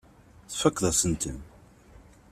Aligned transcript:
Tfakkeḍ-asen-ten. 0.51 1.37